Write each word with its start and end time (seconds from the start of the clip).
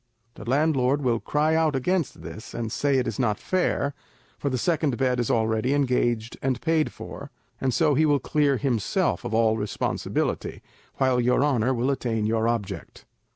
The 0.33 0.49
landlord 0.49 1.03
will 1.03 1.19
cry 1.19 1.53
out 1.53 1.75
against 1.75 2.23
this, 2.23 2.55
and 2.55 2.71
say 2.71 2.97
it 2.97 3.07
is 3.07 3.19
not 3.19 3.37
fair, 3.37 3.93
for 4.39 4.49
the 4.49 4.57
second 4.57 4.97
bed 4.97 5.19
is 5.19 5.29
already 5.29 5.75
engaged 5.75 6.37
and 6.41 6.59
paid 6.59 6.91
for; 6.91 7.29
and 7.59 7.71
so 7.71 7.93
he 7.93 8.07
will 8.07 8.17
clear 8.17 8.57
himself 8.57 9.23
of 9.23 9.35
all 9.35 9.57
responsibility, 9.59 10.63
while 10.95 11.21
your 11.21 11.43
honour 11.43 11.71
will 11.71 11.91
attain 11.91 12.25
your 12.25 12.47
object." 12.47 13.05